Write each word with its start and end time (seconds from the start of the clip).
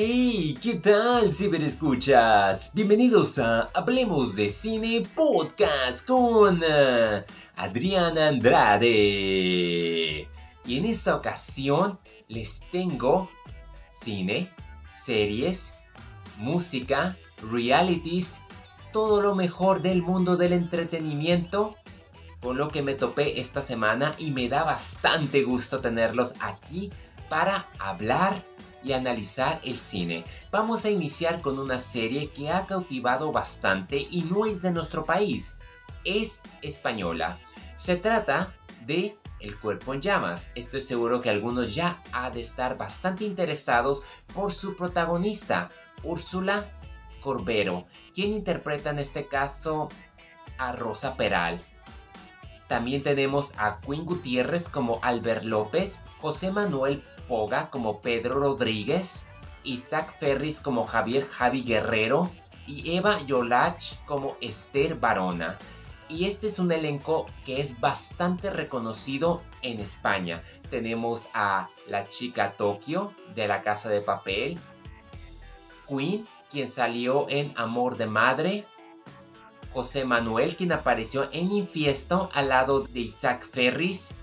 Hey, 0.00 0.56
¿qué 0.62 0.74
tal, 0.74 1.34
ciberescuchas? 1.34 2.70
Bienvenidos 2.72 3.36
a 3.40 3.62
Hablemos 3.74 4.36
de 4.36 4.48
Cine 4.48 5.02
Podcast 5.12 6.06
con 6.06 6.58
uh, 6.58 7.24
Adriana 7.56 8.28
Andrade. 8.28 8.86
Y 10.64 10.76
en 10.76 10.84
esta 10.84 11.16
ocasión 11.16 11.98
les 12.28 12.60
tengo 12.70 13.28
cine, 13.90 14.52
series, 14.92 15.72
música, 16.36 17.16
realities, 17.50 18.38
todo 18.92 19.20
lo 19.20 19.34
mejor 19.34 19.82
del 19.82 20.02
mundo 20.02 20.36
del 20.36 20.52
entretenimiento 20.52 21.74
con 22.40 22.56
lo 22.56 22.68
que 22.68 22.82
me 22.82 22.94
topé 22.94 23.40
esta 23.40 23.62
semana 23.62 24.14
y 24.16 24.30
me 24.30 24.48
da 24.48 24.62
bastante 24.62 25.42
gusto 25.42 25.80
tenerlos 25.80 26.34
aquí 26.38 26.88
para 27.28 27.66
hablar 27.80 28.44
y 28.82 28.92
analizar 28.92 29.60
el 29.64 29.78
cine. 29.78 30.24
Vamos 30.50 30.84
a 30.84 30.90
iniciar 30.90 31.40
con 31.40 31.58
una 31.58 31.78
serie 31.78 32.30
que 32.30 32.50
ha 32.50 32.66
cautivado 32.66 33.32
bastante 33.32 33.98
y 33.98 34.22
no 34.22 34.46
es 34.46 34.62
de 34.62 34.70
nuestro 34.70 35.04
país, 35.04 35.56
es 36.04 36.42
española. 36.62 37.38
Se 37.76 37.96
trata 37.96 38.54
de 38.86 39.16
El 39.40 39.56
cuerpo 39.56 39.94
en 39.94 40.00
llamas. 40.00 40.50
Estoy 40.56 40.80
seguro 40.80 41.20
que 41.20 41.30
algunos 41.30 41.72
ya 41.74 42.02
ha 42.12 42.30
de 42.30 42.40
estar 42.40 42.76
bastante 42.76 43.24
interesados 43.24 44.02
por 44.34 44.52
su 44.52 44.74
protagonista, 44.74 45.70
Úrsula 46.02 46.66
Corbero, 47.20 47.86
quien 48.12 48.32
interpreta 48.32 48.90
en 48.90 48.98
este 48.98 49.26
caso 49.28 49.88
a 50.58 50.72
Rosa 50.72 51.16
Peral. 51.16 51.60
También 52.66 53.02
tenemos 53.02 53.52
a 53.56 53.80
Quinn 53.80 54.04
Gutiérrez 54.04 54.68
como 54.68 54.98
Albert 55.02 55.44
López, 55.44 56.00
José 56.18 56.50
Manuel 56.50 57.02
Como 57.28 58.00
Pedro 58.00 58.40
Rodríguez, 58.40 59.26
Isaac 59.62 60.16
Ferris 60.18 60.60
como 60.60 60.84
Javier 60.84 61.26
Javi 61.26 61.62
Guerrero 61.62 62.30
y 62.66 62.96
Eva 62.96 63.20
Yolach 63.26 64.02
como 64.06 64.36
Esther 64.40 64.94
Barona. 64.94 65.58
Y 66.08 66.24
este 66.24 66.46
es 66.46 66.58
un 66.58 66.72
elenco 66.72 67.26
que 67.44 67.60
es 67.60 67.78
bastante 67.80 68.48
reconocido 68.48 69.42
en 69.60 69.78
España. 69.80 70.42
Tenemos 70.70 71.28
a 71.34 71.68
la 71.86 72.08
chica 72.08 72.52
Tokio 72.52 73.12
de 73.34 73.46
la 73.46 73.60
Casa 73.60 73.90
de 73.90 74.00
Papel, 74.00 74.58
Queen, 75.86 76.26
quien 76.50 76.70
salió 76.70 77.28
en 77.28 77.52
Amor 77.56 77.98
de 77.98 78.06
Madre, 78.06 78.64
José 79.74 80.06
Manuel, 80.06 80.56
quien 80.56 80.72
apareció 80.72 81.28
en 81.32 81.52
Infiesto 81.52 82.30
al 82.32 82.48
lado 82.48 82.80
de 82.80 83.00
Isaac 83.00 83.46
Ferris, 83.50 84.14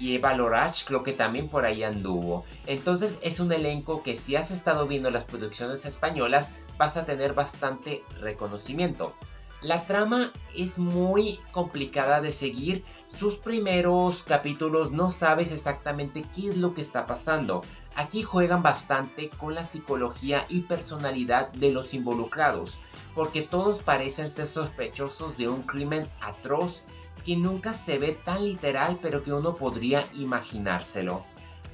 y 0.00 0.16
Eva 0.16 0.34
Lorach 0.34 0.84
creo 0.84 1.02
que 1.02 1.12
también 1.12 1.48
por 1.48 1.66
ahí 1.66 1.84
anduvo. 1.84 2.44
Entonces 2.66 3.18
es 3.20 3.38
un 3.38 3.52
elenco 3.52 4.02
que 4.02 4.16
si 4.16 4.34
has 4.34 4.50
estado 4.50 4.88
viendo 4.88 5.10
las 5.10 5.24
producciones 5.24 5.84
españolas 5.84 6.50
vas 6.78 6.96
a 6.96 7.04
tener 7.04 7.34
bastante 7.34 8.02
reconocimiento. 8.18 9.14
La 9.60 9.84
trama 9.84 10.32
es 10.56 10.78
muy 10.78 11.38
complicada 11.52 12.22
de 12.22 12.30
seguir. 12.30 12.82
Sus 13.08 13.36
primeros 13.36 14.22
capítulos 14.22 14.90
no 14.90 15.10
sabes 15.10 15.52
exactamente 15.52 16.24
qué 16.34 16.48
es 16.48 16.56
lo 16.56 16.72
que 16.72 16.80
está 16.80 17.06
pasando. 17.06 17.62
Aquí 17.94 18.22
juegan 18.22 18.62
bastante 18.62 19.28
con 19.28 19.54
la 19.54 19.64
psicología 19.64 20.46
y 20.48 20.60
personalidad 20.60 21.52
de 21.52 21.72
los 21.72 21.92
involucrados, 21.92 22.78
porque 23.14 23.42
todos 23.42 23.82
parecen 23.82 24.30
ser 24.30 24.46
sospechosos 24.46 25.36
de 25.36 25.48
un 25.50 25.62
crimen 25.62 26.08
atroz 26.22 26.86
que 27.24 27.36
nunca 27.36 27.72
se 27.72 27.98
ve 27.98 28.18
tan 28.24 28.44
literal, 28.44 28.98
pero 29.00 29.22
que 29.22 29.32
uno 29.32 29.54
podría 29.54 30.06
imaginárselo. 30.14 31.24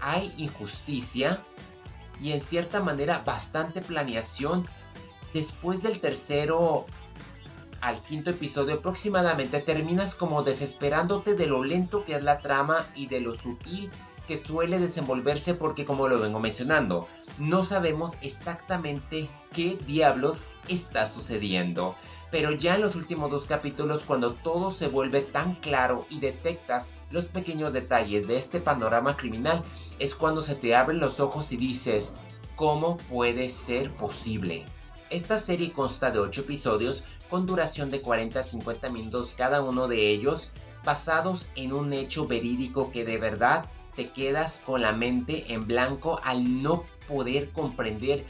Hay 0.00 0.32
injusticia 0.36 1.40
y 2.20 2.32
en 2.32 2.40
cierta 2.40 2.82
manera 2.82 3.22
bastante 3.24 3.80
planeación. 3.80 4.66
Después 5.32 5.82
del 5.82 6.00
tercero 6.00 6.86
al 7.80 8.00
quinto 8.02 8.30
episodio 8.30 8.76
aproximadamente 8.76 9.60
terminas 9.60 10.14
como 10.14 10.42
desesperándote 10.42 11.34
de 11.34 11.46
lo 11.46 11.62
lento 11.62 12.04
que 12.04 12.16
es 12.16 12.22
la 12.22 12.40
trama 12.40 12.86
y 12.94 13.06
de 13.06 13.20
lo 13.20 13.34
sutil 13.34 13.90
que 14.26 14.36
suele 14.36 14.78
desenvolverse 14.78 15.54
porque 15.54 15.84
como 15.84 16.08
lo 16.08 16.18
vengo 16.18 16.40
mencionando, 16.40 17.08
no 17.38 17.64
sabemos 17.64 18.12
exactamente 18.22 19.28
qué 19.52 19.78
diablos 19.86 20.42
está 20.68 21.06
sucediendo. 21.06 21.94
Pero 22.30 22.50
ya 22.50 22.74
en 22.74 22.82
los 22.82 22.96
últimos 22.96 23.30
dos 23.30 23.46
capítulos, 23.46 24.02
cuando 24.02 24.32
todo 24.34 24.70
se 24.70 24.88
vuelve 24.88 25.20
tan 25.22 25.54
claro 25.54 26.06
y 26.10 26.20
detectas 26.20 26.92
los 27.10 27.26
pequeños 27.26 27.72
detalles 27.72 28.26
de 28.26 28.36
este 28.36 28.60
panorama 28.60 29.16
criminal, 29.16 29.62
es 29.98 30.14
cuando 30.14 30.42
se 30.42 30.56
te 30.56 30.74
abren 30.74 30.98
los 30.98 31.20
ojos 31.20 31.52
y 31.52 31.56
dices, 31.56 32.12
¿cómo 32.56 32.96
puede 32.96 33.48
ser 33.48 33.90
posible? 33.92 34.64
Esta 35.08 35.38
serie 35.38 35.70
consta 35.70 36.10
de 36.10 36.18
8 36.18 36.40
episodios 36.40 37.04
con 37.30 37.46
duración 37.46 37.90
de 37.90 38.02
40 38.02 38.40
a 38.40 38.42
50 38.42 38.90
minutos 38.90 39.34
cada 39.36 39.62
uno 39.62 39.86
de 39.86 40.10
ellos, 40.10 40.50
basados 40.84 41.50
en 41.54 41.72
un 41.72 41.92
hecho 41.92 42.26
verídico 42.26 42.90
que 42.90 43.04
de 43.04 43.18
verdad 43.18 43.66
te 43.96 44.10
quedas 44.10 44.62
con 44.64 44.82
la 44.82 44.92
mente 44.92 45.52
en 45.52 45.66
blanco 45.66 46.20
al 46.22 46.62
no 46.62 46.84
poder 47.08 47.50
comprender 47.50 48.24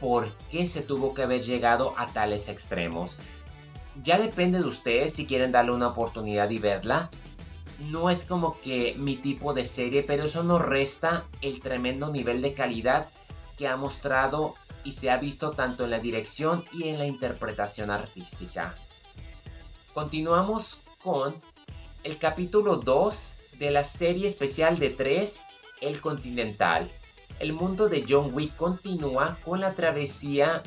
por 0.00 0.32
qué 0.50 0.66
se 0.66 0.80
tuvo 0.80 1.12
que 1.12 1.22
haber 1.22 1.42
llegado 1.42 1.92
a 1.98 2.06
tales 2.06 2.48
extremos. 2.48 3.18
Ya 4.02 4.18
depende 4.18 4.60
de 4.60 4.66
ustedes 4.66 5.12
si 5.12 5.26
quieren 5.26 5.52
darle 5.52 5.72
una 5.72 5.88
oportunidad 5.88 6.48
y 6.50 6.58
verla. 6.58 7.10
No 7.80 8.08
es 8.08 8.24
como 8.24 8.58
que 8.60 8.94
mi 8.96 9.16
tipo 9.16 9.52
de 9.52 9.64
serie, 9.64 10.02
pero 10.02 10.24
eso 10.24 10.42
no 10.42 10.58
resta 10.58 11.26
el 11.42 11.60
tremendo 11.60 12.10
nivel 12.10 12.40
de 12.40 12.54
calidad 12.54 13.08
que 13.58 13.68
ha 13.68 13.76
mostrado 13.76 14.54
y 14.84 14.92
se 14.92 15.10
ha 15.10 15.18
visto 15.18 15.50
tanto 15.50 15.84
en 15.84 15.90
la 15.90 15.98
dirección 15.98 16.64
y 16.72 16.88
en 16.88 16.98
la 16.98 17.06
interpretación 17.06 17.90
artística. 17.90 18.74
Continuamos 19.92 20.82
con 21.02 21.34
el 22.04 22.16
capítulo 22.16 22.76
2 22.76 23.39
de 23.60 23.70
la 23.70 23.84
serie 23.84 24.26
especial 24.26 24.80
de 24.80 24.90
3, 24.90 25.40
El 25.80 26.00
Continental 26.00 26.90
el 27.40 27.54
mundo 27.54 27.88
de 27.88 28.04
John 28.06 28.30
Wick 28.32 28.54
continúa 28.56 29.38
con 29.44 29.60
la 29.60 29.74
travesía 29.74 30.62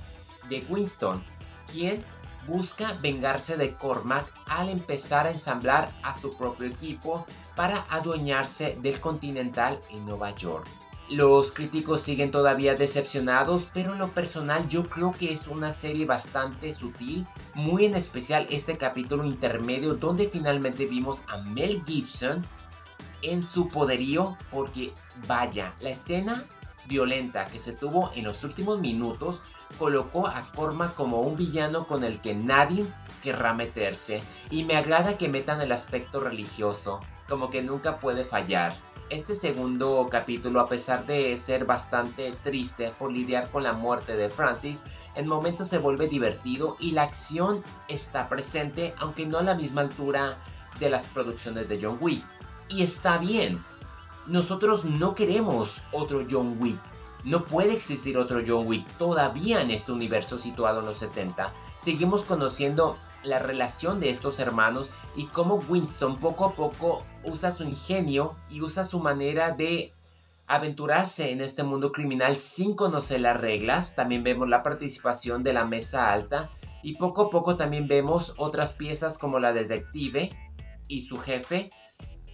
de 0.50 0.66
Winston, 0.68 1.24
quien 1.72 2.03
busca 2.48 2.98
vengarse 3.02 3.56
de 3.56 3.74
Cormac 3.76 4.26
al 4.48 4.70
empezar 4.70 5.28
a 5.28 5.32
ensamblar 5.32 5.92
a 6.02 6.14
su 6.14 6.36
propio 6.36 6.68
equipo 6.68 7.26
para 7.56 7.86
adueñarse 7.90 8.76
del 8.82 9.00
Continental 9.00 9.80
en 9.92 10.03
Nueva 10.06 10.36
York. 10.36 10.68
Los 11.09 11.52
críticos 11.52 12.02
siguen 12.02 12.32
todavía 12.32 12.76
decepcionados, 12.76 13.68
pero 13.72 13.94
en 13.94 14.00
lo 14.00 14.08
personal 14.08 14.68
yo 14.68 14.90
creo 14.90 15.14
que 15.14 15.32
es 15.32 15.48
una 15.48 15.72
serie 15.72 16.06
bastante 16.06 16.74
sutil, 16.74 17.28
muy 17.53 17.86
en 17.86 17.94
especial 17.94 18.48
este 18.50 18.78
capítulo 18.78 19.26
intermedio 19.26 19.94
donde 19.94 20.28
finalmente 20.28 20.86
vimos 20.88 21.22
a 21.28 21.38
Mel 21.38 21.84
Gibson 21.86 22.44
en 23.23 23.41
su 23.41 23.69
poderío, 23.69 24.38
porque 24.51 24.94
vaya, 25.28 25.73
la 25.81 25.89
escena 25.89 26.44
violenta 26.85 27.47
que 27.47 27.59
se 27.59 27.72
tuvo 27.72 28.11
en 28.13 28.25
los 28.25 28.44
últimos 28.44 28.79
minutos 28.79 29.41
colocó 29.79 30.28
a 30.28 30.51
Cormac 30.51 30.94
como 30.94 31.22
un 31.22 31.38
villano 31.38 31.85
con 31.85 32.03
el 32.03 32.19
que 32.19 32.35
nadie 32.35 32.85
querrá 33.22 33.53
meterse 33.53 34.22
y 34.51 34.63
me 34.63 34.75
agrada 34.75 35.17
que 35.17 35.29
metan 35.29 35.61
el 35.61 35.72
aspecto 35.72 36.19
religioso, 36.19 37.00
como 37.28 37.50
que 37.50 37.63
nunca 37.63 38.00
puede 38.00 38.25
fallar. 38.25 38.75
Este 39.09 39.35
segundo 39.35 40.08
capítulo, 40.09 40.59
a 40.59 40.67
pesar 40.67 41.05
de 41.05 41.35
ser 41.37 41.66
bastante 41.66 42.34
triste 42.43 42.91
por 42.97 43.11
lidiar 43.11 43.49
con 43.49 43.64
la 43.64 43.73
muerte 43.73 44.16
de 44.16 44.29
Francis, 44.29 44.84
en 45.16 45.28
momentos 45.28 45.67
se 45.67 45.78
vuelve 45.78 46.08
divertido 46.08 46.78
y 46.79 46.91
la 46.91 47.03
acción 47.03 47.64
está 47.87 48.28
presente, 48.28 48.96
aunque 48.97 49.26
no 49.26 49.37
a 49.37 49.43
la 49.43 49.55
misma 49.55 49.81
altura 49.81 50.37
de 50.79 50.90
las 50.90 51.05
producciones 51.08 51.69
de 51.69 51.79
John 51.81 51.97
Wick. 52.02 52.23
Y 52.70 52.84
está 52.84 53.18
bien, 53.18 53.60
nosotros 54.26 54.86
no 54.86 55.16
queremos 55.16 55.82
otro 55.92 56.26
John 56.30 56.58
Wick. 56.60 56.80
No 57.24 57.46
puede 57.46 57.74
existir 57.74 58.18
otro 58.18 58.42
John 58.46 58.68
Wick 58.68 58.86
todavía 58.98 59.62
en 59.62 59.72
este 59.72 59.92
universo 59.92 60.38
situado 60.38 60.80
en 60.80 60.86
los 60.86 60.98
70. 60.98 61.54
Seguimos 61.78 62.24
conociendo 62.24 62.98
la 63.24 63.40
relación 63.40 64.00
de 64.00 64.10
estos 64.10 64.40
hermanos 64.40 64.92
y 65.16 65.28
cómo 65.28 65.56
Winston 65.56 66.18
poco 66.18 66.46
a 66.46 66.54
poco 66.54 67.02
usa 67.24 67.52
su 67.52 67.64
ingenio 67.64 68.36
y 68.50 68.62
usa 68.62 68.84
su 68.84 69.00
manera 69.00 69.52
de 69.52 69.94
aventurarse 70.48 71.32
en 71.32 71.42
este 71.42 71.64
mundo 71.64 71.92
criminal 71.92 72.36
sin 72.36 72.76
conocer 72.76 73.22
las 73.22 73.40
reglas. 73.40 73.96
También 73.96 74.24
vemos 74.24 74.50
la 74.50 74.64
participación 74.64 75.44
de 75.44 75.54
la 75.54 75.66
mesa 75.66 76.12
alta 76.12 76.50
y 76.82 76.96
poco 76.96 77.24
a 77.24 77.30
poco 77.30 77.56
también 77.56 77.88
vemos 77.88 78.34
otras 78.38 78.74
piezas 78.74 79.18
como 79.18 79.40
la 79.40 79.54
detective 79.54 80.32
y 80.88 81.02
su 81.02 81.18
jefe 81.20 81.70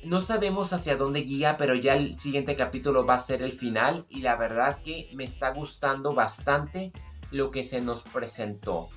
no 0.03 0.21
sabemos 0.21 0.73
hacia 0.73 0.95
dónde 0.95 1.21
guía, 1.21 1.57
pero 1.57 1.75
ya 1.75 1.95
el 1.95 2.17
siguiente 2.17 2.55
capítulo 2.55 3.05
va 3.05 3.15
a 3.15 3.19
ser 3.19 3.41
el 3.41 3.51
final 3.51 4.05
y 4.09 4.21
la 4.21 4.35
verdad 4.35 4.81
que 4.83 5.09
me 5.13 5.23
está 5.23 5.51
gustando 5.51 6.13
bastante 6.13 6.91
lo 7.31 7.51
que 7.51 7.63
se 7.63 7.81
nos 7.81 8.03
presentó. 8.03 8.89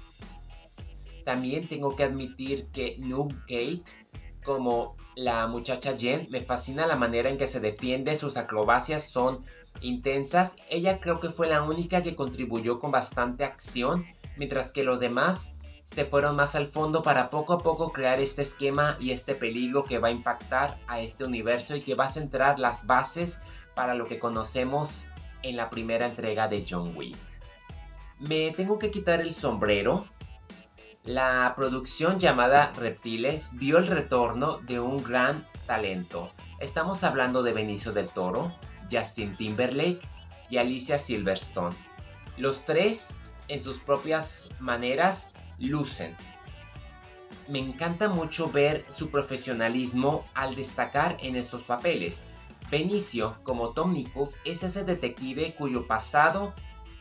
También 1.24 1.68
tengo 1.68 1.94
que 1.94 2.04
admitir 2.04 2.66
que 2.72 2.96
Noob 2.98 3.32
Gate 3.48 3.84
como 4.44 4.96
la 5.14 5.46
muchacha 5.46 5.96
Jen. 5.96 6.26
Me 6.30 6.40
fascina 6.40 6.86
la 6.86 6.96
manera 6.96 7.30
en 7.30 7.38
que 7.38 7.46
se 7.46 7.60
defiende, 7.60 8.16
sus 8.16 8.36
acrobacias 8.36 9.08
son 9.08 9.44
intensas. 9.80 10.56
Ella 10.68 11.00
creo 11.00 11.20
que 11.20 11.30
fue 11.30 11.48
la 11.48 11.62
única 11.62 12.02
que 12.02 12.16
contribuyó 12.16 12.80
con 12.80 12.90
bastante 12.90 13.44
acción, 13.44 14.04
mientras 14.36 14.72
que 14.72 14.84
los 14.84 15.00
demás 15.00 15.54
se 15.84 16.04
fueron 16.04 16.36
más 16.36 16.54
al 16.54 16.66
fondo 16.66 17.02
para 17.02 17.30
poco 17.30 17.54
a 17.54 17.62
poco 17.62 17.92
crear 17.92 18.20
este 18.20 18.42
esquema 18.42 18.96
y 18.98 19.10
este 19.10 19.34
peligro 19.34 19.84
que 19.84 19.98
va 19.98 20.08
a 20.08 20.12
impactar 20.12 20.78
a 20.86 21.00
este 21.00 21.24
universo 21.24 21.76
y 21.76 21.82
que 21.82 21.94
va 21.94 22.06
a 22.06 22.10
centrar 22.10 22.58
las 22.58 22.86
bases 22.86 23.38
para 23.74 23.94
lo 23.94 24.06
que 24.06 24.18
conocemos 24.18 25.08
en 25.42 25.56
la 25.56 25.70
primera 25.70 26.06
entrega 26.06 26.48
de 26.48 26.64
John 26.68 26.96
Wick. 26.96 27.16
Me 28.18 28.52
tengo 28.52 28.78
que 28.78 28.90
quitar 28.90 29.20
el 29.20 29.34
sombrero. 29.34 30.06
La 31.02 31.52
producción 31.56 32.20
llamada 32.20 32.72
Reptiles 32.76 33.50
vio 33.54 33.78
el 33.78 33.88
retorno 33.88 34.58
de 34.58 34.78
un 34.78 35.02
gran 35.02 35.44
talento. 35.66 36.30
Estamos 36.60 37.02
hablando 37.02 37.42
de 37.42 37.52
Benicio 37.52 37.92
del 37.92 38.08
Toro, 38.08 38.52
Justin 38.90 39.36
Timberlake 39.36 40.00
y 40.48 40.58
Alicia 40.58 40.98
Silverstone. 40.98 41.74
Los 42.36 42.64
tres, 42.64 43.08
en 43.48 43.60
sus 43.60 43.80
propias 43.80 44.50
maneras, 44.60 45.31
lucen. 45.68 46.16
Me 47.48 47.58
encanta 47.58 48.08
mucho 48.08 48.50
ver 48.50 48.84
su 48.88 49.10
profesionalismo 49.10 50.24
al 50.34 50.54
destacar 50.54 51.16
en 51.20 51.36
estos 51.36 51.64
papeles. 51.64 52.22
Benicio, 52.70 53.34
como 53.42 53.70
Tom 53.70 53.92
Nichols, 53.92 54.38
es 54.44 54.62
ese 54.62 54.84
detective 54.84 55.54
cuyo 55.54 55.86
pasado 55.86 56.54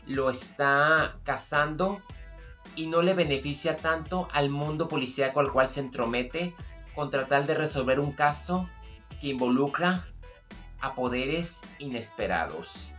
lo 0.06 0.30
está 0.30 1.16
cazando 1.22 2.02
y 2.74 2.86
no 2.86 3.02
le 3.02 3.14
beneficia 3.14 3.76
tanto 3.76 4.28
al 4.32 4.50
mundo 4.50 4.88
policíaco 4.88 5.40
al 5.40 5.50
cual 5.50 5.68
se 5.68 5.80
entromete 5.80 6.54
con 6.94 7.10
tratar 7.10 7.46
de 7.46 7.54
resolver 7.54 8.00
un 8.00 8.12
caso 8.12 8.68
que 9.20 9.28
involucra 9.28 10.06
a 10.80 10.94
poderes 10.94 11.62
inesperados. 11.78 12.90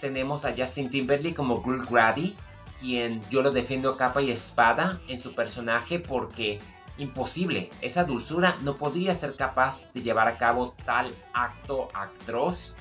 Tenemos 0.00 0.44
a 0.44 0.54
Justin 0.56 0.90
Timberlake 0.90 1.36
como 1.36 1.62
Gul 1.62 1.86
Grady, 1.86 2.34
quien 2.82 3.22
yo 3.30 3.42
lo 3.42 3.52
defiendo 3.52 3.96
capa 3.96 4.20
y 4.20 4.32
espada 4.32 5.00
en 5.06 5.18
su 5.18 5.34
personaje 5.34 6.00
porque 6.00 6.58
imposible, 6.98 7.70
esa 7.80 8.04
dulzura 8.04 8.58
no 8.62 8.76
podría 8.76 9.14
ser 9.14 9.36
capaz 9.36 9.92
de 9.92 10.02
llevar 10.02 10.26
a 10.26 10.36
cabo 10.36 10.74
tal 10.84 11.14
acto 11.32 11.88
atroz. 11.94 12.74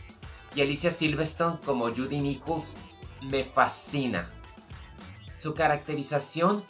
Y 0.55 0.61
Alicia 0.61 0.89
Silverstone 0.89 1.59
como 1.63 1.93
Judy 1.93 2.19
Nichols 2.19 2.77
me 3.21 3.45
fascina. 3.45 4.27
Su 5.33 5.53
caracterización 5.53 6.63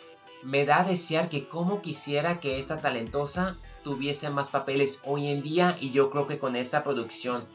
me 0.44 0.66
da 0.66 0.82
a 0.82 0.84
desear 0.84 1.30
que 1.30 1.48
como 1.48 1.82
quisiera 1.82 2.40
que 2.40 2.60
esta 2.60 2.82
talentosa 2.82 3.56
tuviese 3.84 4.30
más 4.30 4.50
papeles 4.50 5.00
hoy 5.04 5.28
en 5.28 5.42
día 5.42 5.78
y 5.80 5.92
yo 5.92 6.10
creo 6.12 6.28
que 6.28 6.38
con 6.38 6.56
esta 6.56 6.84
producción 6.84 7.46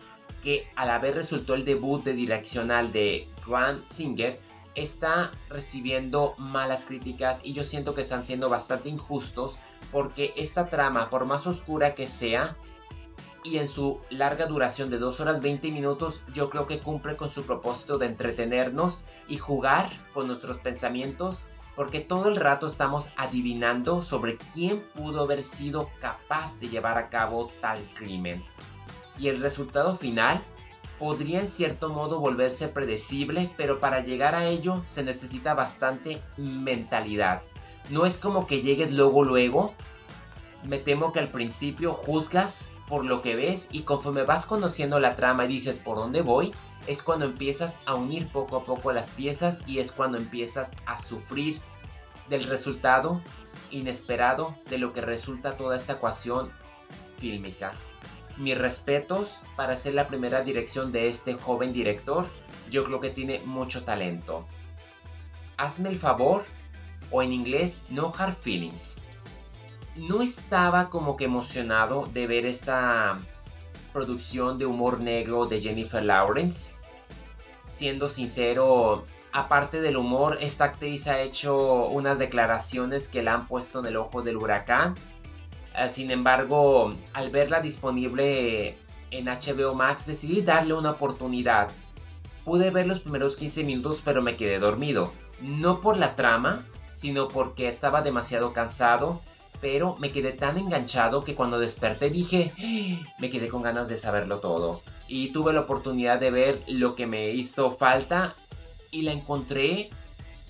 que 0.43 0.69
a 0.75 0.87
la 0.87 0.99
vez 0.99 1.14
resultó 1.14 1.55
el 1.55 1.64
debut 1.64 2.02
de 2.02 2.14
direccional 2.14 2.93
de 2.93 3.28
Grant 3.46 3.87
Singer 3.87 4.40
está 4.76 5.32
recibiendo 5.49 6.34
malas 6.38 6.84
críticas 6.84 7.40
y 7.43 7.52
yo 7.52 7.64
siento 7.64 7.94
que 7.94 8.02
están 8.02 8.23
siendo 8.25 8.49
bastante 8.49 8.88
injustos 8.88 9.58
porque 9.90 10.32
esta 10.37 10.67
trama, 10.67 11.11
por 11.11 11.25
más 11.25 11.46
oscura 11.46 11.94
que 11.94 12.06
sea, 12.06 12.56
y 13.43 13.58
en 13.58 13.69
su 13.69 14.00
larga 14.11 14.46
duración 14.46 14.90
de 14.90 14.99
2 14.99 15.20
horas 15.20 15.40
20 15.40 15.70
minutos, 15.70 16.20
yo 16.34 16.50
creo 16.50 16.67
que 16.67 16.81
cumple 16.81 17.17
con 17.17 17.31
su 17.31 17.44
propósito 17.44 17.96
de 17.96 18.06
entretenernos 18.06 19.02
y 19.28 19.37
jugar 19.37 19.88
con 20.12 20.26
nuestros 20.26 20.58
pensamientos, 20.58 21.46
porque 21.76 22.00
todo 22.00 22.28
el 22.28 22.37
rato 22.37 22.67
estamos 22.67 23.11
adivinando 23.17 24.02
sobre 24.02 24.37
quién 24.37 24.82
pudo 24.94 25.23
haber 25.23 25.44
sido 25.44 25.90
capaz 26.00 26.58
de 26.58 26.69
llevar 26.69 26.99
a 26.99 27.08
cabo 27.08 27.50
tal 27.61 27.78
crimen. 27.94 28.44
Y 29.17 29.28
el 29.28 29.40
resultado 29.40 29.96
final 29.96 30.43
podría 30.98 31.40
en 31.40 31.48
cierto 31.48 31.90
modo 31.90 32.20
volverse 32.20 32.69
predecible, 32.69 33.50
pero 33.56 33.81
para 33.81 34.00
llegar 34.00 34.34
a 34.34 34.46
ello 34.46 34.82
se 34.87 35.02
necesita 35.02 35.54
bastante 35.54 36.20
mentalidad. 36.37 37.43
No 37.90 38.06
es 38.06 38.16
como 38.16 38.46
que 38.46 38.62
llegues 38.62 38.93
luego 38.93 39.25
luego. 39.25 39.75
Me 40.64 40.78
temo 40.78 41.12
que 41.12 41.20
al 41.20 41.28
principio 41.28 41.93
juzgas 41.93 42.70
por 42.88 43.04
lo 43.04 43.20
que 43.20 43.37
ves 43.37 43.69
y 43.70 43.82
conforme 43.82 44.22
vas 44.22 44.46
conociendo 44.46 45.00
la 45.00 45.16
trama 45.16 45.44
y 45.44 45.48
dices 45.48 45.78
por 45.78 45.96
dónde 45.96 46.22
voy, 46.22 46.52
es 46.87 47.02
cuando 47.02 47.25
empiezas 47.26 47.78
a 47.84 47.94
unir 47.94 48.28
poco 48.28 48.56
a 48.56 48.64
poco 48.64 48.92
las 48.92 49.10
piezas 49.10 49.60
y 49.66 49.78
es 49.78 49.92
cuando 49.92 50.19
empiezas 50.19 50.70
a 50.87 50.96
sufrir 50.96 51.60
del 52.28 52.44
resultado 52.44 53.20
inesperado 53.70 54.54
de 54.70 54.78
lo 54.78 54.92
que 54.92 55.00
resulta 55.00 55.56
toda 55.56 55.76
esta 55.76 55.94
ecuación 55.94 56.50
fílmica. 57.19 57.75
Mis 58.36 58.56
respetos 58.56 59.42
para 59.56 59.76
ser 59.76 59.94
la 59.94 60.06
primera 60.06 60.42
dirección 60.42 60.92
de 60.92 61.08
este 61.08 61.34
joven 61.34 61.72
director, 61.72 62.26
yo 62.70 62.84
creo 62.84 63.00
que 63.00 63.10
tiene 63.10 63.40
mucho 63.44 63.84
talento. 63.84 64.46
Hazme 65.56 65.88
el 65.88 65.98
favor, 65.98 66.44
o 67.10 67.22
en 67.22 67.32
inglés, 67.32 67.82
no 67.88 68.12
hard 68.16 68.34
feelings 68.34 68.96
no 69.96 70.22
estaba 70.22 70.90
como 70.90 71.16
que 71.16 71.24
emocionado 71.24 72.06
de 72.06 72.26
ver 72.26 72.44
esta 72.44 73.16
producción 73.92 74.58
de 74.58 74.66
humor 74.66 75.00
negro 75.00 75.46
de 75.46 75.60
Jennifer 75.60 76.04
Lawrence. 76.04 76.74
Siendo 77.68 78.08
sincero, 78.08 79.04
aparte 79.32 79.80
del 79.80 79.96
humor, 79.96 80.38
esta 80.40 80.64
actriz 80.64 81.06
ha 81.06 81.20
hecho 81.20 81.86
unas 81.86 82.18
declaraciones 82.18 83.08
que 83.08 83.22
la 83.22 83.34
han 83.34 83.46
puesto 83.46 83.80
en 83.80 83.86
el 83.86 83.96
ojo 83.96 84.22
del 84.22 84.36
huracán. 84.36 84.94
Eh, 85.76 85.88
sin 85.88 86.11
embargo, 86.11 86.94
al 87.12 87.31
verla 87.31 87.61
disponible 87.61 88.76
en 89.11 89.26
HBO 89.26 89.75
Max, 89.75 90.06
decidí 90.06 90.43
darle 90.43 90.75
una 90.75 90.93
oportunidad. 90.93 91.69
Pude 92.44 92.70
ver 92.70 92.87
los 92.87 93.00
primeros 93.00 93.37
15 93.37 93.64
minutos, 93.64 94.00
pero 94.05 94.23
me 94.23 94.37
quedé 94.37 94.58
dormido. 94.58 95.12
No 95.40 95.81
por 95.81 95.96
la 95.96 96.17
trama, 96.17 96.67
sino 96.93 97.28
porque 97.28 97.69
estaba 97.69 98.02
demasiado 98.02 98.52
cansado 98.52 99.20
pero 99.61 99.96
me 99.99 100.12
quedé 100.12 100.32
tan 100.32 100.58
enganchado 100.58 101.25
que 101.25 101.34
cuando 101.34 101.58
desperté 101.58 102.11
dije, 102.11 102.52
¡Ah!", 102.58 103.12
me 103.19 103.31
quedé 103.31 103.49
con 103.49 103.62
ganas 103.62 103.88
de 103.88 103.96
saberlo 103.96 104.38
todo. 104.38 104.81
Y 105.08 105.32
tuve 105.32 105.52
la 105.52 105.61
oportunidad 105.61 106.19
de 106.19 106.31
ver 106.31 106.62
lo 106.68 106.95
que 106.95 107.06
me 107.06 107.30
hizo 107.30 107.71
falta 107.71 108.35
y 108.90 109.02
la 109.02 109.12
encontré 109.12 109.90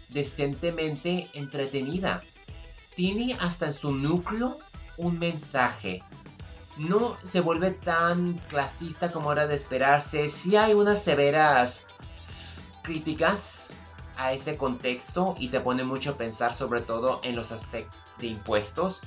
decentemente 0.09 1.29
entretenida. 1.35 2.23
Tiene 2.95 3.37
hasta 3.41 3.67
en 3.67 3.73
su 3.73 3.93
núcleo 3.93 4.59
un 4.97 5.19
mensaje. 5.19 6.03
No 6.77 7.17
se 7.23 7.41
vuelve 7.41 7.71
tan 7.71 8.35
clasista 8.49 9.11
como 9.11 9.33
era 9.33 9.47
de 9.47 9.55
esperarse. 9.55 10.29
Sí 10.29 10.57
hay 10.57 10.75
unas 10.75 11.03
severas 11.03 11.87
críticas 12.83 13.67
a 14.17 14.33
ese 14.33 14.57
contexto 14.57 15.35
y 15.39 15.49
te 15.49 15.61
pone 15.61 15.85
mucho 15.85 16.13
a 16.13 16.17
pensar 16.17 16.55
sobre 16.55 16.81
todo 16.81 17.21
en 17.23 17.37
los 17.37 17.53
aspectos 17.53 17.99
de 18.19 18.29
impuestos. 18.29 19.03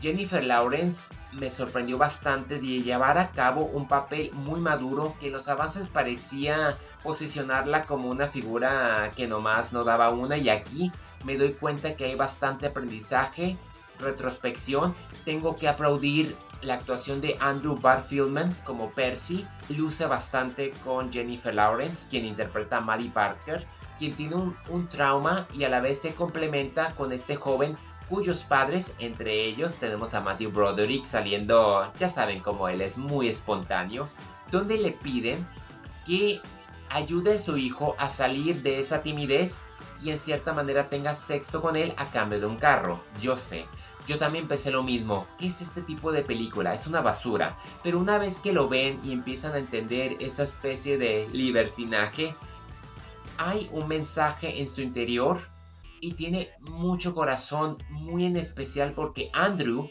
Jennifer 0.00 0.44
Lawrence 0.44 1.12
me 1.32 1.50
sorprendió 1.50 1.98
bastante 1.98 2.54
de 2.60 2.82
llevar 2.82 3.18
a 3.18 3.30
cabo 3.30 3.64
un 3.64 3.88
papel 3.88 4.30
muy 4.32 4.60
maduro 4.60 5.16
que 5.18 5.26
en 5.26 5.32
los 5.32 5.48
avances 5.48 5.88
parecía 5.88 6.78
posicionarla 7.02 7.84
como 7.84 8.08
una 8.08 8.28
figura 8.28 9.10
que 9.16 9.26
nomás 9.26 9.72
no 9.72 9.82
daba 9.82 10.10
una 10.10 10.36
y 10.36 10.50
aquí 10.50 10.92
me 11.24 11.36
doy 11.36 11.52
cuenta 11.52 11.96
que 11.96 12.04
hay 12.04 12.14
bastante 12.14 12.66
aprendizaje, 12.66 13.56
retrospección. 13.98 14.94
Tengo 15.24 15.56
que 15.56 15.68
aplaudir 15.68 16.36
la 16.62 16.74
actuación 16.74 17.20
de 17.20 17.36
Andrew 17.40 17.78
Barfieldman 17.78 18.54
como 18.64 18.90
Percy. 18.90 19.46
Luce 19.68 20.06
bastante 20.06 20.72
con 20.84 21.12
Jennifer 21.12 21.54
Lawrence, 21.54 22.08
quien 22.08 22.24
interpreta 22.24 22.78
a 22.78 22.80
Maddie 22.80 23.10
Parker 23.10 23.66
quien 23.98 24.14
tiene 24.14 24.36
un, 24.36 24.88
trauma 24.88 25.46
y 25.52 25.64
a 25.64 25.68
la 25.68 25.80
vez 25.80 26.00
se 26.00 26.14
complementa 26.14 26.94
con 26.94 27.12
este 27.12 27.36
joven 27.36 27.76
cuyos 28.08 28.42
padres, 28.42 28.94
entre 29.00 29.44
ellos 29.44 29.74
tenemos 29.74 30.14
a 30.14 30.20
Matthew 30.20 30.50
Broderick 30.50 31.04
saliendo, 31.04 31.92
ya 31.98 32.08
saben 32.08 32.40
cómo 32.40 32.68
él 32.68 32.80
es 32.80 32.96
muy 32.96 33.28
espontáneo, 33.28 34.08
donde 34.50 34.78
le 34.78 34.92
piden 34.92 35.46
que 36.06 36.40
ayude 36.88 37.34
a 37.34 37.38
su 37.38 37.58
hijo 37.58 37.96
a 37.98 38.08
salir 38.08 38.62
de 38.62 38.78
esa 38.78 39.02
timidez 39.02 39.56
y 40.02 40.10
en 40.10 40.18
cierta 40.18 40.54
manera 40.54 40.88
tenga 40.88 41.14
sexo 41.14 41.60
con 41.60 41.76
él 41.76 41.92
a 41.98 42.06
cambio 42.06 42.40
de 42.40 42.46
un 42.46 42.56
carro. 42.56 43.02
Yo 43.20 43.36
sé, 43.36 43.66
yo 44.08 44.18
también 44.18 44.48
pensé 44.48 44.70
lo 44.70 44.82
mismo. 44.82 45.26
¿Qué 45.38 45.48
es 45.48 45.60
este 45.60 45.82
tipo 45.82 46.10
de 46.10 46.22
película? 46.22 46.72
Es 46.72 46.86
una 46.86 47.02
basura. 47.02 47.58
Pero 47.82 47.98
una 47.98 48.16
vez 48.16 48.40
que 48.40 48.54
lo 48.54 48.66
ven 48.66 48.98
y 49.04 49.12
empiezan 49.12 49.52
a 49.52 49.58
entender 49.58 50.16
esta 50.18 50.44
especie 50.44 50.96
de 50.96 51.28
libertinaje, 51.30 52.34
hay 53.36 53.68
un 53.70 53.86
mensaje 53.86 54.60
en 54.60 54.66
su 54.66 54.80
interior 54.80 55.38
y 56.00 56.14
tiene 56.14 56.48
mucho 56.60 57.14
corazón, 57.14 57.76
muy 57.90 58.24
en 58.24 58.36
especial 58.36 58.94
porque 58.94 59.28
Andrew 59.34 59.90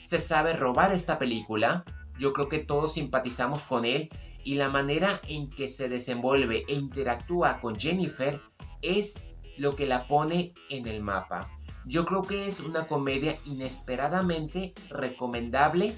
se 0.00 0.18
sabe 0.18 0.52
robar 0.52 0.92
esta 0.92 1.18
película. 1.18 1.84
Yo 2.20 2.32
creo 2.32 2.48
que 2.48 2.60
todos 2.60 2.92
simpatizamos 2.92 3.62
con 3.62 3.84
él 3.84 4.08
y 4.44 4.54
la 4.54 4.68
manera 4.68 5.20
en 5.26 5.50
que 5.50 5.68
se 5.68 5.88
desenvuelve 5.88 6.64
e 6.68 6.74
interactúa 6.74 7.60
con 7.60 7.76
Jennifer 7.76 8.40
es 8.80 9.24
lo 9.58 9.74
que 9.74 9.86
la 9.86 10.06
pone 10.06 10.54
en 10.70 10.86
el 10.86 11.02
mapa. 11.02 11.50
Yo 11.88 12.04
creo 12.04 12.22
que 12.22 12.48
es 12.48 12.58
una 12.58 12.88
comedia 12.88 13.38
inesperadamente 13.44 14.74
recomendable 14.90 15.96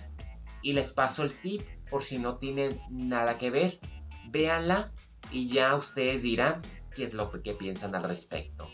y 0.61 0.75
les 0.75 0.93
paso 0.93 1.23
el 1.23 1.33
tip 1.33 1.63
por 1.91 2.03
si 2.03 2.19
no 2.19 2.37
tienen 2.37 2.79
nada 2.91 3.39
que 3.39 3.49
ver. 3.49 3.81
Véanla 4.29 4.93
y 5.31 5.49
ya 5.49 5.75
ustedes 5.75 6.21
dirán 6.23 6.61
qué 6.95 7.05
es 7.05 7.15
lo 7.15 7.31
que 7.31 7.55
piensan 7.55 7.95
al 7.95 8.03
respecto. 8.03 8.69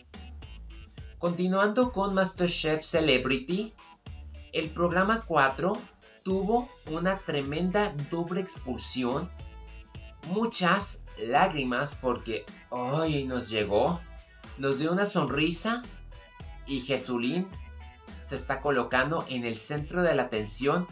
Continuando 1.19 1.93
con 1.93 2.15
MasterChef 2.15 2.83
Celebrity, 2.83 3.75
el 4.53 4.71
programa 4.71 5.23
4 5.25 5.79
tuvo 6.25 6.69
una 6.91 7.19
tremenda 7.19 7.95
doble 8.11 8.41
expulsión, 8.41 9.31
muchas 10.27 11.05
lágrimas 11.17 11.95
porque 11.95 12.45
hoy 12.71 13.23
nos 13.23 13.51
llegó, 13.51 14.01
nos 14.59 14.81
dio 14.81 14.91
una 14.91 15.07
sonrisa 15.07 15.85
y 16.67 16.81
Jesulín 16.81 17.49
se 18.23 18.37
está 18.37 18.61
colocando 18.61 19.25
en 19.29 19.45
el 19.45 19.57
centro 19.57 20.03
de 20.03 20.15
la 20.15 20.25
atención 20.25 20.87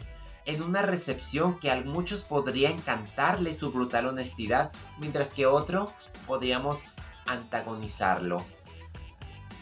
en 0.45 0.61
una 0.61 0.81
recepción 0.81 1.59
que 1.59 1.71
a 1.71 1.81
muchos 1.81 2.23
podría 2.23 2.69
encantarle 2.69 3.53
su 3.53 3.71
brutal 3.71 4.07
honestidad, 4.07 4.71
mientras 4.99 5.29
que 5.29 5.45
otro 5.45 5.91
podríamos 6.27 6.97
antagonizarlo. 7.25 8.43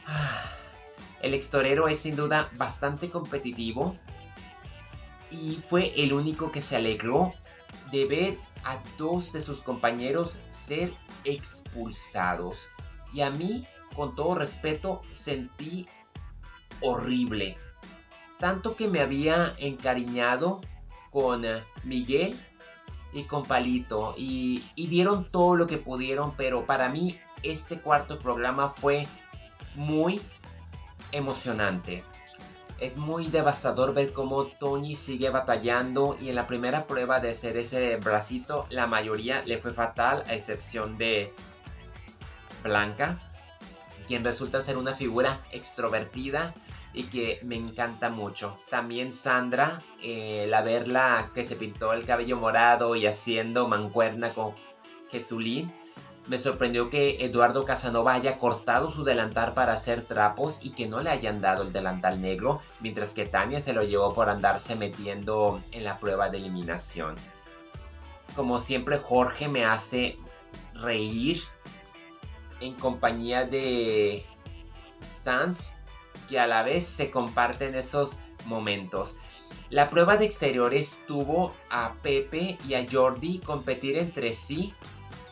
Ah, 0.07 0.43
el 1.21 1.33
extorero 1.33 1.87
es 1.87 1.99
sin 1.99 2.15
duda 2.15 2.49
bastante 2.53 3.09
competitivo 3.09 3.95
y 5.29 5.55
fue 5.69 5.93
el 6.03 6.13
único 6.13 6.51
que 6.51 6.61
se 6.61 6.75
alegró 6.75 7.33
de 7.91 8.05
ver 8.05 8.37
a 8.63 8.77
dos 8.97 9.31
de 9.31 9.39
sus 9.39 9.61
compañeros 9.61 10.39
ser 10.49 10.91
expulsados. 11.23 12.69
Y 13.13 13.21
a 13.21 13.29
mí, 13.29 13.65
con 13.95 14.15
todo 14.15 14.35
respeto, 14.35 15.01
sentí 15.11 15.87
horrible. 16.81 17.57
Tanto 18.39 18.75
que 18.75 18.87
me 18.87 19.01
había 19.01 19.53
encariñado 19.59 20.61
con 21.11 21.45
eh, 21.45 21.63
Miguel 21.83 22.35
y 23.13 23.23
con 23.23 23.43
Palito 23.45 24.15
y, 24.17 24.63
dieron 24.75 25.27
todo 25.27 25.55
lo 25.55 25.67
que 25.67 25.77
pudieron, 25.77 26.33
pero 26.35 26.65
para 26.65 26.89
mí 26.89 27.19
este 27.43 27.79
cuarto 27.79 28.19
programa 28.19 28.69
fue 28.69 29.07
muy 29.75 30.21
emocionante. 31.11 32.03
Es 32.79 32.97
muy 32.97 33.27
devastador 33.27 33.93
ver 33.93 34.11
cómo 34.11 34.45
Tony 34.45 34.95
sigue 34.95 35.29
batallando 35.29 36.17
y 36.19 36.29
en 36.29 36.35
la 36.35 36.47
primera 36.47 36.87
prueba 36.87 37.19
de 37.19 37.29
hacer 37.29 37.57
ese 37.57 37.97
bracito 37.97 38.65
la 38.69 38.87
mayoría 38.87 39.43
le 39.43 39.59
fue 39.59 39.71
fatal 39.71 40.23
a 40.27 40.33
excepción 40.33 40.97
de 40.97 41.31
Blanca, 42.63 43.19
quien 44.07 44.23
resulta 44.23 44.61
ser 44.61 44.77
una 44.77 44.93
figura 44.93 45.39
extrovertida 45.51 46.53
y 46.93 47.03
que 47.03 47.39
me 47.43 47.55
encanta 47.55 48.09
mucho. 48.09 48.57
También 48.69 49.11
Sandra, 49.11 49.81
la 50.01 50.61
verla 50.61 51.31
que 51.33 51.43
se 51.43 51.55
pintó 51.55 51.93
el 51.93 52.05
cabello 52.05 52.37
morado 52.37 52.95
y 52.95 53.05
haciendo 53.05 53.67
mancuerna 53.67 54.29
con 54.31 54.53
Jesulín, 55.09 55.71
me 56.27 56.37
sorprendió 56.37 56.89
que 56.89 57.25
Eduardo 57.25 57.65
Casanova 57.65 58.13
haya 58.13 58.37
cortado 58.37 58.91
su 58.91 59.03
delantal 59.03 59.53
para 59.53 59.73
hacer 59.73 60.03
trapos 60.03 60.59
y 60.63 60.69
que 60.71 60.87
no 60.87 61.01
le 61.01 61.09
hayan 61.09 61.41
dado 61.41 61.63
el 61.63 61.73
delantal 61.73 62.21
negro, 62.21 62.61
mientras 62.79 63.13
que 63.13 63.25
Tania 63.25 63.59
se 63.59 63.73
lo 63.73 63.83
llevó 63.83 64.13
por 64.13 64.29
andarse 64.29 64.75
metiendo 64.75 65.59
en 65.71 65.83
la 65.83 65.97
prueba 65.97 66.29
de 66.29 66.37
eliminación. 66.37 67.15
Como 68.35 68.59
siempre, 68.59 68.97
Jorge 68.99 69.47
me 69.47 69.65
hace 69.65 70.19
reír 70.75 71.41
en 72.59 72.75
compañía 72.75 73.45
de 73.45 74.23
Sans 75.13 75.73
que 76.29 76.39
a 76.39 76.47
la 76.47 76.63
vez 76.63 76.85
se 76.85 77.11
comparten 77.11 77.75
esos 77.75 78.19
momentos. 78.45 79.15
La 79.69 79.89
prueba 79.89 80.17
de 80.17 80.25
exteriores 80.25 80.99
tuvo 81.07 81.53
a 81.69 81.93
Pepe 82.01 82.57
y 82.67 82.73
a 82.73 82.85
Jordi 82.89 83.39
competir 83.39 83.97
entre 83.97 84.33
sí 84.33 84.73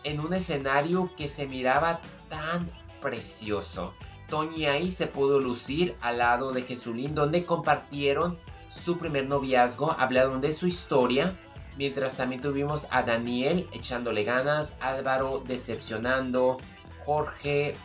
en 0.03 0.19
un 0.19 0.33
escenario 0.33 1.12
que 1.17 1.27
se 1.27 1.45
miraba 1.45 2.01
tan 2.29 2.69
precioso. 3.01 3.93
Tony 4.29 4.65
ahí 4.65 4.91
se 4.91 5.07
pudo 5.07 5.39
lucir 5.39 5.95
al 6.01 6.19
lado 6.19 6.51
de 6.51 6.62
Jesulín 6.62 7.15
donde 7.15 7.45
compartieron 7.45 8.38
su 8.69 8.98
primer 8.98 9.27
noviazgo, 9.27 9.91
hablaron 9.98 10.41
de 10.41 10.53
su 10.53 10.67
historia, 10.67 11.33
mientras 11.77 12.17
también 12.17 12.41
tuvimos 12.41 12.88
a 12.91 13.03
Daniel 13.03 13.67
echándole 13.71 14.24
ganas, 14.24 14.77
Álvaro 14.79 15.41
decepcionando, 15.45 16.59
Jorge 17.05 17.75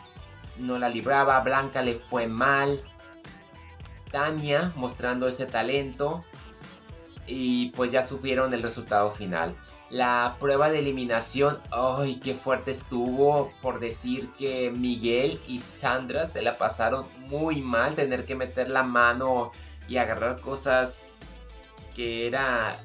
no 0.57 0.77
la 0.77 0.89
libraba, 0.89 1.39
Blanca 1.41 1.81
le 1.81 1.95
fue 1.95 2.27
mal, 2.27 2.79
Tania 4.11 4.71
mostrando 4.75 5.27
ese 5.27 5.45
talento 5.45 6.23
y 7.27 7.69
pues 7.71 7.91
ya 7.91 8.01
supieron 8.01 8.53
el 8.53 8.63
resultado 8.63 9.11
final. 9.11 9.55
La 9.89 10.37
prueba 10.39 10.69
de 10.69 10.79
eliminación, 10.79 11.57
¡ay, 11.71 12.15
qué 12.15 12.33
fuerte 12.33 12.71
estuvo! 12.71 13.51
Por 13.61 13.79
decir 13.79 14.31
que 14.37 14.71
Miguel 14.71 15.39
y 15.47 15.59
Sandra 15.59 16.27
se 16.27 16.41
la 16.41 16.57
pasaron 16.57 17.05
muy 17.27 17.61
mal, 17.61 17.93
tener 17.93 18.25
que 18.25 18.35
meter 18.35 18.69
la 18.69 18.83
mano 18.83 19.51
y 19.87 19.97
agarrar 19.97 20.41
cosas 20.41 21.09
que 21.95 22.27
era 22.27 22.79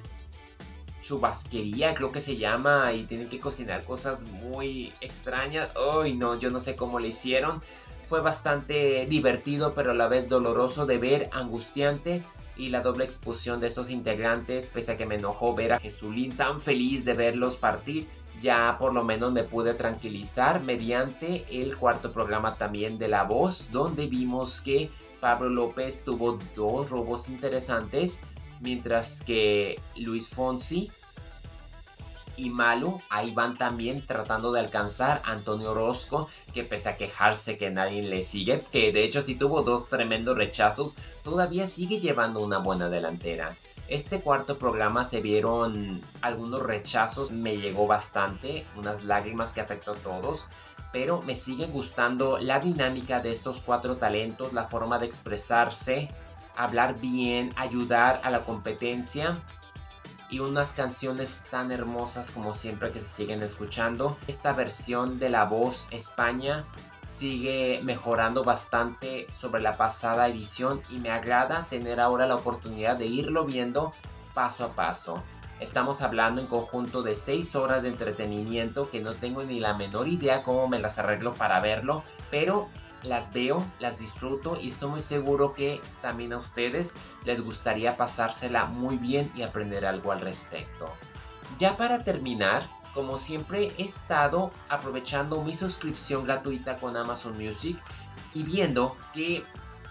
chubasquería, 1.00 1.94
creo 1.94 2.12
que 2.12 2.20
se 2.20 2.36
llama, 2.36 2.92
y 2.92 3.04
tienen 3.04 3.28
que 3.28 3.40
cocinar 3.40 3.84
cosas 3.84 4.22
muy 4.24 4.92
extrañas. 5.00 5.72
¡Ay, 5.76 6.16
no! 6.16 6.38
Yo 6.38 6.50
no 6.50 6.60
sé 6.60 6.76
cómo 6.76 6.98
le 6.98 7.08
hicieron 7.08 7.62
fue 8.10 8.20
bastante 8.20 9.06
divertido 9.06 9.72
pero 9.72 9.92
a 9.92 9.94
la 9.94 10.08
vez 10.08 10.28
doloroso 10.28 10.84
de 10.84 10.98
ver, 10.98 11.30
angustiante 11.30 12.24
y 12.56 12.68
la 12.70 12.80
doble 12.80 13.04
expulsión 13.04 13.60
de 13.60 13.68
estos 13.68 13.88
integrantes, 13.88 14.66
pese 14.66 14.92
a 14.92 14.96
que 14.96 15.06
me 15.06 15.14
enojó 15.14 15.54
ver 15.54 15.72
a 15.72 15.78
Jesulín 15.78 16.36
tan 16.36 16.60
feliz 16.60 17.04
de 17.04 17.14
verlos 17.14 17.54
partir, 17.54 18.08
ya 18.42 18.76
por 18.80 18.92
lo 18.92 19.04
menos 19.04 19.32
me 19.32 19.44
pude 19.44 19.74
tranquilizar 19.74 20.60
mediante 20.60 21.46
el 21.52 21.76
cuarto 21.76 22.12
programa 22.12 22.56
también 22.56 22.98
de 22.98 23.06
La 23.06 23.22
Voz, 23.22 23.68
donde 23.70 24.08
vimos 24.08 24.60
que 24.60 24.90
Pablo 25.20 25.48
López 25.48 26.02
tuvo 26.04 26.36
dos 26.56 26.90
robos 26.90 27.28
interesantes, 27.28 28.18
mientras 28.60 29.22
que 29.22 29.80
Luis 29.96 30.28
Fonsi 30.28 30.90
y 32.36 32.48
Malu 32.48 33.00
ahí 33.10 33.32
van 33.32 33.56
también 33.56 34.06
tratando 34.06 34.52
de 34.52 34.60
alcanzar 34.60 35.20
a 35.24 35.32
Antonio 35.32 35.72
Orozco, 35.72 36.28
que 36.54 36.64
pese 36.64 36.88
a 36.88 36.96
quejarse 36.96 37.58
que 37.58 37.70
nadie 37.70 38.02
le 38.02 38.22
sigue, 38.22 38.62
que 38.72 38.92
de 38.92 39.04
hecho 39.04 39.20
si 39.20 39.34
tuvo 39.34 39.62
dos 39.62 39.88
tremendos 39.88 40.36
rechazos, 40.36 40.94
todavía 41.22 41.66
sigue 41.66 42.00
llevando 42.00 42.40
una 42.40 42.58
buena 42.58 42.88
delantera. 42.88 43.56
Este 43.88 44.20
cuarto 44.20 44.56
programa 44.56 45.04
se 45.04 45.20
vieron 45.20 46.00
algunos 46.22 46.62
rechazos, 46.62 47.30
me 47.32 47.56
llegó 47.56 47.86
bastante, 47.86 48.64
unas 48.76 49.04
lágrimas 49.04 49.52
que 49.52 49.60
afectó 49.60 49.92
a 49.92 49.96
todos, 49.96 50.46
pero 50.92 51.22
me 51.22 51.34
sigue 51.34 51.66
gustando 51.66 52.38
la 52.38 52.60
dinámica 52.60 53.20
de 53.20 53.32
estos 53.32 53.60
cuatro 53.60 53.96
talentos, 53.96 54.52
la 54.52 54.64
forma 54.64 54.98
de 54.98 55.06
expresarse, 55.06 56.08
hablar 56.64 57.00
bien, 57.00 57.52
ayudar 57.56 58.20
a 58.22 58.30
la 58.30 58.44
competencia 58.44 59.38
y 60.28 60.40
unas 60.40 60.72
canciones 60.72 61.44
tan 61.50 61.72
hermosas 61.72 62.30
como 62.30 62.54
siempre 62.54 62.92
que 62.92 63.00
se 63.00 63.08
siguen 63.08 63.42
escuchando. 63.42 64.16
Esta 64.26 64.52
versión 64.52 65.18
de 65.18 65.30
La 65.30 65.44
Voz 65.44 65.88
España 65.90 66.64
sigue 67.08 67.80
mejorando 67.82 68.44
bastante 68.44 69.26
sobre 69.32 69.60
la 69.62 69.76
pasada 69.76 70.28
edición 70.28 70.80
y 70.88 70.98
me 70.98 71.10
agrada 71.10 71.66
tener 71.68 71.98
ahora 71.98 72.26
la 72.26 72.36
oportunidad 72.36 72.96
de 72.96 73.06
irlo 73.06 73.44
viendo 73.44 73.92
paso 74.34 74.64
a 74.64 74.74
paso. 74.74 75.22
Estamos 75.58 76.00
hablando 76.00 76.40
en 76.40 76.46
conjunto 76.46 77.02
de 77.02 77.14
6 77.14 77.56
horas 77.56 77.82
de 77.82 77.88
entretenimiento 77.88 78.88
que 78.90 79.00
no 79.00 79.14
tengo 79.14 79.42
ni 79.42 79.60
la 79.60 79.74
menor 79.74 80.08
idea 80.08 80.42
cómo 80.42 80.68
me 80.68 80.78
las 80.78 80.98
arreglo 80.98 81.34
para 81.34 81.60
verlo, 81.60 82.04
pero 82.30 82.68
las 83.02 83.32
veo, 83.32 83.64
las 83.80 83.98
disfruto 83.98 84.58
y 84.60 84.68
estoy 84.68 84.90
muy 84.90 85.00
seguro 85.00 85.54
que 85.54 85.80
también 86.02 86.32
a 86.32 86.38
ustedes 86.38 86.94
les 87.24 87.40
gustaría 87.40 87.96
pasársela 87.96 88.66
muy 88.66 88.96
bien 88.96 89.30
y 89.34 89.42
aprender 89.42 89.86
algo 89.86 90.12
al 90.12 90.20
respecto. 90.20 90.88
Ya 91.58 91.76
para 91.76 92.04
terminar, 92.04 92.68
como 92.94 93.18
siempre 93.18 93.72
he 93.78 93.84
estado 93.84 94.50
aprovechando 94.68 95.42
mi 95.42 95.54
suscripción 95.54 96.24
gratuita 96.24 96.78
con 96.78 96.96
Amazon 96.96 97.36
Music 97.36 97.78
y 98.34 98.42
viendo 98.42 98.96
que 99.14 99.44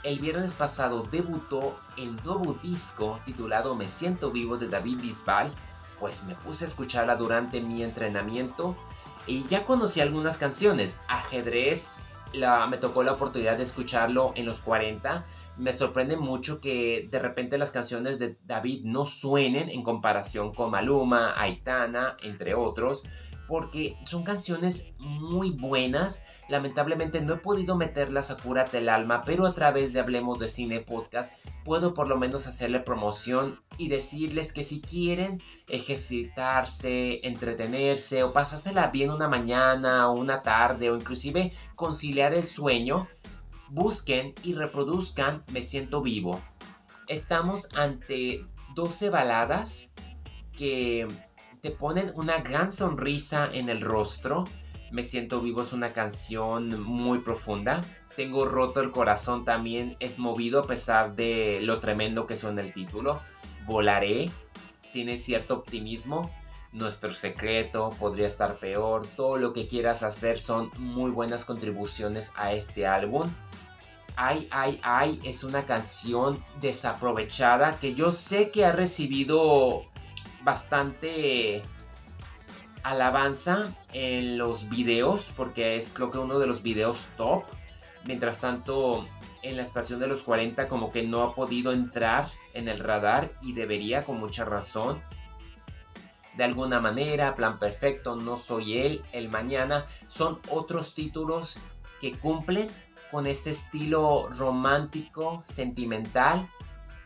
el 0.03 0.19
viernes 0.19 0.55
pasado 0.55 1.03
debutó 1.03 1.75
el 1.97 2.15
nuevo 2.23 2.53
disco 2.53 3.19
titulado 3.25 3.75
Me 3.75 3.87
siento 3.87 4.31
vivo 4.31 4.57
de 4.57 4.69
David 4.69 5.01
Bisbal, 5.01 5.51
pues 5.99 6.23
me 6.23 6.35
puse 6.35 6.65
a 6.65 6.67
escucharla 6.67 7.15
durante 7.15 7.59
mi 7.61 7.83
entrenamiento 7.83 8.77
y 9.27 9.45
ya 9.47 9.65
conocí 9.65 9.99
algunas 9.99 10.37
canciones, 10.37 10.95
Ajedrez, 11.07 11.99
me 12.69 12.77
tocó 12.77 13.03
la 13.03 13.13
oportunidad 13.13 13.57
de 13.57 13.63
escucharlo 13.63 14.33
en 14.35 14.45
los 14.45 14.59
40. 14.59 15.25
Me 15.57 15.73
sorprende 15.73 16.15
mucho 16.15 16.61
que 16.61 17.07
de 17.11 17.19
repente 17.19 17.57
las 17.57 17.71
canciones 17.71 18.17
de 18.19 18.37
David 18.45 18.85
no 18.85 19.05
suenen 19.05 19.69
en 19.69 19.83
comparación 19.83 20.53
con 20.53 20.71
Maluma, 20.71 21.33
Aitana, 21.39 22.15
entre 22.21 22.53
otros. 22.53 23.03
porque 23.49 23.97
son 24.05 24.23
canciones 24.23 24.93
muy 24.99 25.49
buenas. 25.49 26.23
Lamentablemente 26.49 27.19
no 27.19 27.33
he 27.33 27.37
podido 27.37 27.75
meterlas 27.75 28.29
a 28.29 28.37
Cúrate 28.37 28.77
el 28.77 28.89
Alma, 28.89 29.23
pero 29.25 29.47
a 29.47 29.55
través 29.55 29.91
de 29.91 29.99
Hablemos 29.99 30.37
de 30.37 30.47
Cine 30.47 30.81
Podcast 30.81 31.33
puedo 31.69 31.93
por 31.93 32.07
lo 32.07 32.17
menos 32.17 32.47
hacerle 32.47 32.79
promoción 32.79 33.61
y 33.77 33.89
decirles 33.89 34.51
que 34.53 34.63
si 34.63 34.81
quieren 34.81 35.39
ejercitarse, 35.67 37.19
entretenerse 37.27 38.23
o 38.23 38.33
pasársela 38.33 38.87
bien 38.87 39.11
una 39.11 39.27
mañana 39.27 40.09
o 40.09 40.13
una 40.13 40.41
tarde 40.41 40.89
o 40.89 40.95
inclusive 40.95 41.53
conciliar 41.75 42.33
el 42.33 42.43
sueño, 42.43 43.07
busquen 43.69 44.33
y 44.41 44.55
reproduzcan 44.55 45.43
Me 45.53 45.61
Siento 45.61 46.01
Vivo. 46.01 46.41
Estamos 47.07 47.69
ante 47.75 48.43
12 48.73 49.11
baladas 49.11 49.91
que 50.51 51.07
te 51.61 51.69
ponen 51.69 52.11
una 52.15 52.39
gran 52.39 52.71
sonrisa 52.71 53.47
en 53.53 53.69
el 53.69 53.81
rostro. 53.81 54.45
Me 54.91 55.03
siento 55.03 55.39
vivo 55.39 55.61
es 55.61 55.71
una 55.71 55.93
canción 55.93 56.81
muy 56.81 57.19
profunda. 57.19 57.83
Tengo 58.19 58.43
roto 58.43 58.81
el 58.81 58.91
corazón 58.91 59.45
también 59.45 59.95
es 60.01 60.19
movido 60.19 60.59
a 60.59 60.67
pesar 60.67 61.15
de 61.15 61.59
lo 61.61 61.79
tremendo 61.79 62.27
que 62.27 62.35
suena 62.35 62.59
el 62.59 62.73
título. 62.73 63.21
Volaré 63.65 64.29
tiene 64.91 65.17
cierto 65.17 65.53
optimismo. 65.53 66.29
Nuestro 66.73 67.13
secreto 67.13 67.91
podría 67.97 68.27
estar 68.27 68.57
peor. 68.57 69.07
Todo 69.07 69.37
lo 69.37 69.53
que 69.53 69.69
quieras 69.69 70.03
hacer 70.03 70.37
son 70.37 70.69
muy 70.77 71.11
buenas 71.11 71.45
contribuciones 71.45 72.33
a 72.35 72.51
este 72.51 72.85
álbum. 72.85 73.31
Ay, 74.17 74.49
ay, 74.51 74.81
ay 74.83 75.21
es 75.23 75.45
una 75.45 75.65
canción 75.65 76.43
desaprovechada 76.59 77.77
que 77.77 77.93
yo 77.93 78.11
sé 78.11 78.51
que 78.51 78.65
ha 78.65 78.73
recibido 78.73 79.83
bastante 80.43 81.63
alabanza 82.83 83.73
en 83.93 84.37
los 84.37 84.67
videos, 84.67 85.31
porque 85.37 85.77
es 85.77 85.89
creo 85.89 86.11
que 86.11 86.17
uno 86.17 86.37
de 86.37 86.47
los 86.47 86.61
videos 86.61 87.07
top. 87.15 87.43
Mientras 88.05 88.39
tanto, 88.39 89.07
en 89.41 89.57
la 89.57 89.63
estación 89.63 89.99
de 89.99 90.07
los 90.07 90.21
40 90.21 90.67
como 90.67 90.91
que 90.91 91.03
no 91.03 91.21
ha 91.23 91.35
podido 91.35 91.71
entrar 91.71 92.27
en 92.53 92.67
el 92.67 92.79
radar 92.79 93.31
y 93.41 93.53
debería 93.53 94.03
con 94.03 94.19
mucha 94.19 94.45
razón. 94.45 95.01
De 96.35 96.43
alguna 96.43 96.79
manera, 96.79 97.35
Plan 97.35 97.59
Perfecto, 97.59 98.15
No 98.15 98.37
Soy 98.37 98.77
Él, 98.77 99.03
El 99.11 99.29
Mañana, 99.29 99.85
son 100.07 100.39
otros 100.49 100.93
títulos 100.93 101.59
que 101.99 102.13
cumplen 102.13 102.69
con 103.11 103.27
este 103.27 103.49
estilo 103.49 104.29
romántico, 104.29 105.41
sentimental, 105.45 106.47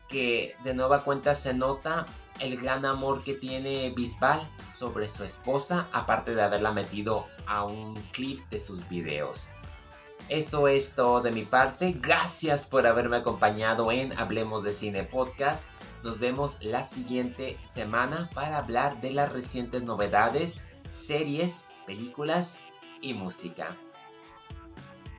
que 0.08 0.56
de 0.64 0.74
nueva 0.74 1.04
cuenta 1.04 1.34
se 1.34 1.54
nota 1.54 2.06
el 2.40 2.58
gran 2.58 2.86
amor 2.86 3.24
que 3.24 3.34
tiene 3.34 3.90
Bisbal 3.92 4.42
sobre 4.76 5.08
su 5.08 5.24
esposa, 5.24 5.88
aparte 5.92 6.36
de 6.36 6.44
haberla 6.44 6.72
metido 6.72 7.26
a 7.48 7.64
un 7.64 7.96
clip 8.12 8.42
de 8.50 8.60
sus 8.60 8.88
videos. 8.90 9.50
Eso 10.30 10.68
es 10.68 10.96
todo 10.96 11.22
de 11.22 11.32
mi 11.32 11.44
parte. 11.44 11.96
Gracias 12.00 12.66
por 12.66 12.88
haberme 12.88 13.18
acompañado 13.18 13.92
en 13.92 14.18
Hablemos 14.18 14.64
de 14.64 14.72
Cine 14.72 15.04
Podcast. 15.04 15.68
Nos 16.02 16.20
vemos 16.20 16.58
la 16.62 16.84
siguiente 16.84 17.58
semana 17.66 18.30
para 18.34 18.58
hablar 18.58 19.00
de 19.02 19.12
las 19.12 19.32
recientes 19.32 19.84
novedades, 19.84 20.64
series, 20.90 21.66
películas 21.86 22.58
y 23.02 23.14
música. 23.14 23.68